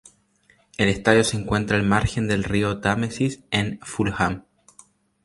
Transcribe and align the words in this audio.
El 0.79 0.89
estadio 0.89 1.23
se 1.23 1.37
encuentra 1.37 1.77
al 1.77 1.83
margen 1.83 2.27
del 2.27 2.43
río 2.43 2.79
Támesis 2.79 3.41
en 3.51 3.77
Fulham. 3.83 4.45